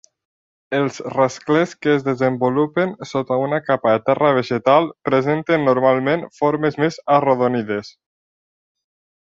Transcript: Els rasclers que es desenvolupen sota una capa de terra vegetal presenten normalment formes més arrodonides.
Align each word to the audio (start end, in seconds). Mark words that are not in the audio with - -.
Els 0.75 0.95
rasclers 1.15 1.75
que 1.85 1.91
es 1.97 2.05
desenvolupen 2.07 2.95
sota 3.11 3.37
una 3.43 3.59
capa 3.67 3.93
de 3.97 4.01
terra 4.09 4.33
vegetal 4.39 4.89
presenten 5.11 5.69
normalment 5.71 6.27
formes 6.41 6.83
més 6.85 6.99
arrodonides. 7.19 7.93